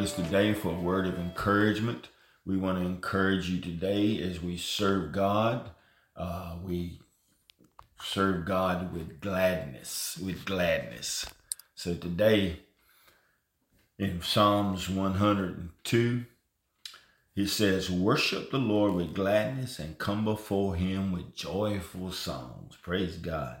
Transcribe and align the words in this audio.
us 0.00 0.14
today 0.14 0.52
for 0.52 0.70
a 0.70 0.80
word 0.80 1.06
of 1.06 1.16
encouragement. 1.16 2.08
We 2.44 2.56
want 2.56 2.78
to 2.78 2.84
encourage 2.84 3.48
you 3.48 3.60
today 3.60 4.20
as 4.20 4.42
we 4.42 4.56
serve 4.56 5.12
God. 5.12 5.70
Uh, 6.16 6.56
we 6.64 6.98
serve 8.02 8.44
God 8.44 8.92
with 8.92 9.20
gladness, 9.20 10.18
with 10.20 10.44
gladness. 10.44 11.24
So 11.76 11.94
today, 11.94 12.62
in 13.96 14.22
Psalms 14.22 14.88
102, 14.88 16.24
he 17.32 17.46
says, 17.46 17.92
Worship 17.92 18.50
the 18.50 18.58
Lord 18.58 18.94
with 18.94 19.14
gladness 19.14 19.78
and 19.78 19.98
come 19.98 20.24
before 20.24 20.74
him 20.74 21.12
with 21.12 21.36
joyful 21.36 22.10
songs. 22.10 22.74
Praise 22.82 23.18
God. 23.18 23.58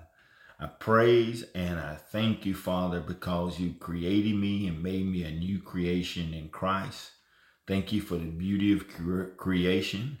I 0.62 0.66
praise 0.66 1.42
and 1.54 1.80
I 1.80 1.94
thank 1.94 2.44
you, 2.44 2.54
Father, 2.54 3.00
because 3.00 3.58
you 3.58 3.72
created 3.80 4.34
me 4.34 4.66
and 4.66 4.82
made 4.82 5.06
me 5.06 5.22
a 5.22 5.30
new 5.30 5.58
creation 5.58 6.34
in 6.34 6.50
Christ. 6.50 7.12
Thank 7.66 7.92
you 7.92 8.02
for 8.02 8.16
the 8.16 8.26
beauty 8.26 8.74
of 8.74 8.86
creation 9.38 10.18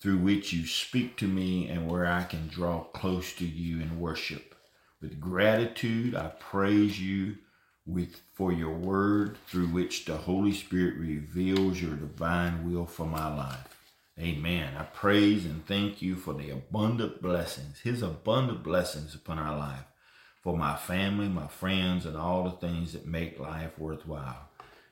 through 0.00 0.18
which 0.18 0.52
you 0.52 0.66
speak 0.66 1.16
to 1.18 1.28
me 1.28 1.68
and 1.68 1.88
where 1.88 2.06
I 2.06 2.24
can 2.24 2.48
draw 2.48 2.80
close 2.80 3.32
to 3.34 3.46
you 3.46 3.80
in 3.80 4.00
worship. 4.00 4.56
With 5.00 5.20
gratitude, 5.20 6.16
I 6.16 6.32
praise 6.40 7.00
you 7.00 7.36
with 7.86 8.20
for 8.34 8.52
your 8.52 8.74
word 8.74 9.38
through 9.46 9.68
which 9.68 10.06
the 10.06 10.16
Holy 10.16 10.52
Spirit 10.52 10.96
reveals 10.96 11.80
your 11.80 11.94
divine 11.94 12.68
will 12.68 12.86
for 12.86 13.06
my 13.06 13.32
life. 13.32 13.77
Amen. 14.20 14.74
I 14.76 14.82
praise 14.82 15.44
and 15.44 15.64
thank 15.64 16.02
you 16.02 16.16
for 16.16 16.34
the 16.34 16.50
abundant 16.50 17.22
blessings, 17.22 17.78
his 17.80 18.02
abundant 18.02 18.64
blessings 18.64 19.14
upon 19.14 19.38
our 19.38 19.56
life, 19.56 19.84
for 20.42 20.56
my 20.56 20.74
family, 20.74 21.28
my 21.28 21.46
friends, 21.46 22.04
and 22.04 22.16
all 22.16 22.42
the 22.42 22.50
things 22.50 22.92
that 22.92 23.06
make 23.06 23.38
life 23.38 23.78
worthwhile. 23.78 24.48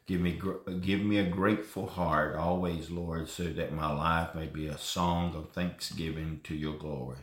Give 0.06 0.20
me, 0.20 0.40
give 0.80 1.00
me 1.00 1.18
a 1.18 1.28
grateful 1.28 1.88
heart 1.88 2.36
always, 2.36 2.90
Lord, 2.90 3.28
so 3.28 3.44
that 3.44 3.72
my 3.72 3.92
life 3.92 4.36
may 4.36 4.46
be 4.46 4.68
a 4.68 4.78
song 4.78 5.34
of 5.34 5.50
thanksgiving 5.50 6.40
to 6.44 6.54
your 6.54 6.78
glory. 6.78 7.18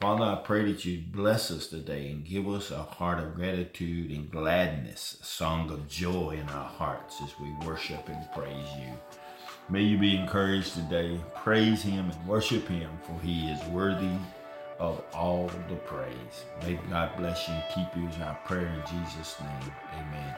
Father, 0.00 0.24
I 0.24 0.36
pray 0.44 0.70
that 0.70 0.84
you 0.84 1.02
bless 1.10 1.50
us 1.50 1.66
today 1.66 2.10
and 2.10 2.24
give 2.24 2.48
us 2.48 2.70
a 2.70 2.84
heart 2.84 3.18
of 3.18 3.34
gratitude 3.34 4.12
and 4.12 4.30
gladness, 4.30 5.18
a 5.20 5.24
song 5.24 5.70
of 5.70 5.88
joy 5.88 6.38
in 6.40 6.48
our 6.48 6.68
hearts 6.68 7.20
as 7.22 7.34
we 7.40 7.52
worship 7.66 8.08
and 8.08 8.32
praise 8.32 8.68
you. 8.78 8.92
May 9.68 9.82
you 9.82 9.96
be 9.96 10.16
encouraged 10.16 10.74
today. 10.74 11.18
Praise 11.34 11.82
him 11.82 12.10
and 12.10 12.26
worship 12.26 12.68
him, 12.68 12.90
for 13.02 13.18
he 13.22 13.50
is 13.50 13.64
worthy 13.68 14.16
of 14.78 15.02
all 15.14 15.50
the 15.68 15.76
praise. 15.76 16.44
May 16.62 16.74
God 16.90 17.16
bless 17.16 17.48
you 17.48 17.54
and 17.54 17.64
keep 17.74 17.96
you 17.96 18.08
is 18.08 18.20
our 18.22 18.34
prayer 18.44 18.66
in 18.66 18.82
Jesus' 18.82 19.36
name. 19.40 19.72
Amen. 19.94 20.36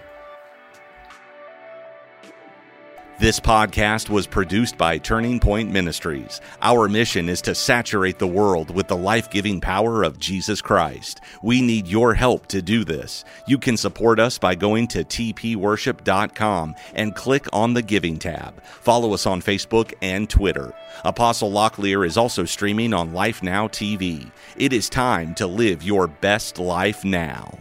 This 3.20 3.39
podcast 3.39 4.11
was 4.11 4.27
produced 4.27 4.77
by 4.77 4.98
Turning 4.98 5.39
Point 5.39 5.70
Ministries. 5.70 6.41
Our 6.61 6.89
mission 6.89 7.29
is 7.29 7.41
to 7.43 7.55
saturate 7.55 8.19
the 8.19 8.27
world 8.27 8.75
with 8.75 8.89
the 8.89 8.97
life 8.97 9.31
giving 9.31 9.61
power 9.61 10.03
of 10.03 10.19
Jesus 10.19 10.61
Christ. 10.61 11.20
We 11.41 11.62
need 11.62 11.87
your 11.87 12.15
help 12.15 12.48
to 12.48 12.61
do 12.61 12.85
this. 12.85 13.25
You 13.47 13.57
can 13.57 13.77
support 13.77 14.19
us 14.19 14.37
by 14.37 14.57
going 14.57 14.89
to 14.89 15.05
tpworship.com 15.05 16.75
and 16.95 17.15
click 17.15 17.47
on 17.53 17.73
the 17.75 17.83
Giving 17.83 18.19
tab. 18.19 18.61
Follow 18.65 19.15
us 19.15 19.27
on 19.27 19.41
Facebook 19.41 19.95
and 20.03 20.29
Twitter. 20.29 20.75
Apostle 21.05 21.53
Locklear 21.53 22.05
is 22.05 22.17
also 22.17 22.45
streaming 22.45 22.92
on 22.92 23.12
Life 23.12 23.45
Now 23.45 23.69
TV. 23.69 24.29
It 24.57 24.73
is 24.73 24.89
time 24.89 25.37
to 25.37 25.47
live 25.47 25.85
your 25.85 26.09
best 26.09 26.59
life 26.59 27.05
now. 27.05 27.57